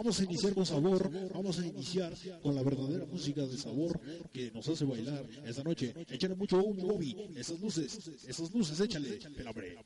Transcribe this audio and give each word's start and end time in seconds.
Vamos 0.00 0.18
a 0.18 0.24
iniciar 0.24 0.54
con 0.54 0.64
sabor, 0.64 1.10
vamos 1.34 1.58
a 1.58 1.66
iniciar 1.66 2.14
con 2.42 2.54
la 2.54 2.62
verdadera 2.62 3.04
música 3.04 3.42
de 3.42 3.58
sabor 3.58 4.00
que 4.32 4.50
nos 4.50 4.66
hace 4.66 4.86
bailar 4.86 5.26
esta 5.44 5.62
noche. 5.62 5.94
Échale 6.08 6.34
mucho 6.36 6.56
humo, 6.56 6.94
Bobby, 6.94 7.14
esas 7.36 7.60
luces, 7.60 8.10
esas 8.26 8.50
luces, 8.54 8.80
échale, 8.80 9.18
hombre. 9.46 9.76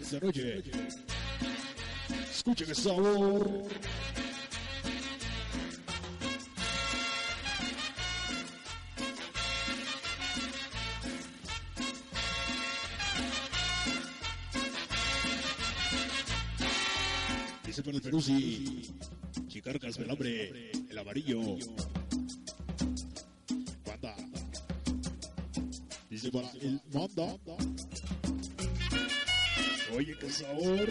Esta 0.00 0.18
noche, 0.18 0.62
escuchen 2.30 2.70
el 2.70 2.74
sabor. 2.74 3.66
Dice 17.76 17.84
para 17.84 17.96
el 17.98 18.02
Peruzzi, 18.02 18.90
Chicarcas, 19.48 19.98
el 19.98 20.10
hombre, 20.10 20.70
el 20.88 20.96
amarillo. 20.96 21.58
Banda. 23.86 24.16
Dice 26.08 26.32
para 26.32 26.50
el 26.52 26.80
Manda. 26.90 27.36
Oye, 29.94 30.16
qué 30.18 30.30
sabor. 30.30 30.88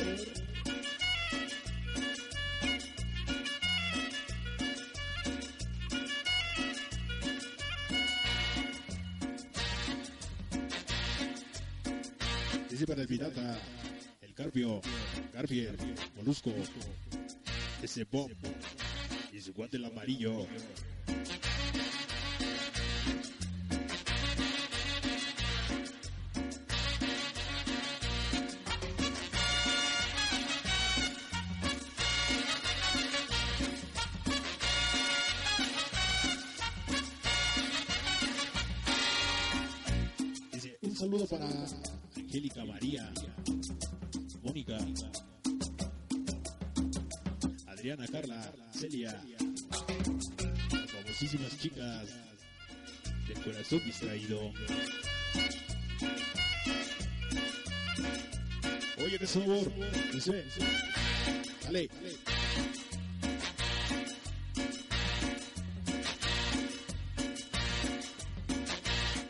Dice 12.70 12.86
para 12.86 13.02
el 13.02 13.08
pirata, 13.08 13.60
Carpio, 14.36 14.82
Garfield, 15.34 15.80
Molusco, 16.18 16.52
ese 17.82 18.04
Bob 18.04 18.30
y 19.32 19.40
su 19.40 19.54
guante 19.54 19.78
el 19.78 19.86
amarillo. 19.86 20.46
Un 40.82 40.96
saludo 40.96 41.26
para 41.28 41.46
Angélica 42.18 42.66
María, 42.66 43.14
Adriana 47.68 48.08
Carla, 48.08 48.54
Celia, 48.72 49.22
las 50.72 50.92
famosísimas 50.92 51.60
chicas 51.60 52.10
del 53.28 53.44
corazón 53.44 53.82
distraído. 53.84 54.40
Oye, 59.04 59.20
qué 59.20 59.28
sabor, 59.28 59.70
dice, 60.14 60.46
dale. 61.66 61.90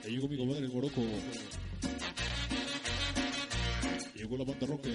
Llegó 0.08 0.28
mi 0.28 0.38
comadre 0.38 0.66
el 0.66 0.72
Morocco. 0.72 1.02
Llegó 4.28 4.38
la 4.38 4.44
banda 4.44 4.66
rocker. 4.66 4.92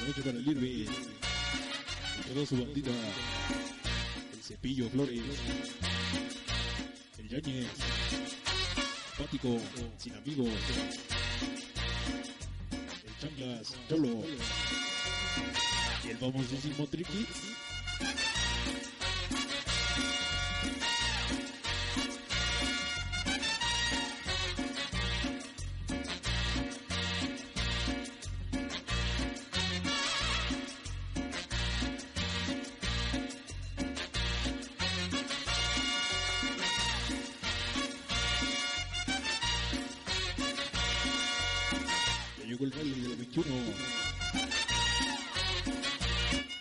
La 0.00 0.04
noche 0.04 0.22
para 0.24 0.36
el 0.36 0.48
Irvi. 0.48 0.88
Y 2.18 2.34
toda 2.34 2.44
su 2.44 2.56
bandita. 2.56 2.90
El 4.32 4.42
Cepillo 4.42 4.90
Flores. 4.90 5.22
El 7.18 7.28
Yañez. 7.28 7.68
Pático. 9.16 9.60
Sin 9.96 10.14
amigos. 10.14 10.48
El 13.22 13.28
Chanclas. 13.28 13.74
Cholo. 13.88 14.24
Y 16.04 16.10
el 16.10 16.16
famosísimo 16.16 16.86
Triqui. 16.88 17.26
Ya 43.01 43.01
llegó 43.32 43.48
el 43.48 43.54
rally 43.54 43.72
de 43.72 43.72
la 43.72 44.92
21. 44.94 45.02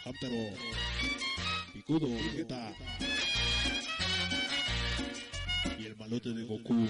Hamtaro. 0.05 0.57
Picudo. 1.73 2.07
Y 5.77 5.85
el 5.85 5.95
malote 5.97 6.29
de 6.29 6.43
Goku. 6.43 6.87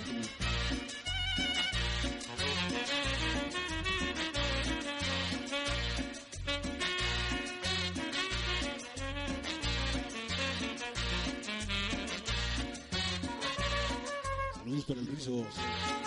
Saludos 14.53 14.85
para 14.85 14.99
el 14.99 15.07
Rizos. 15.07 16.00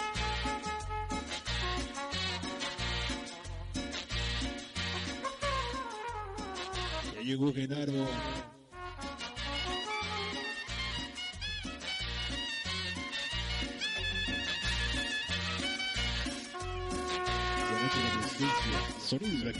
Llegó 7.24 7.52
Genaro. 7.52 8.06
Sonido. 19.00 19.52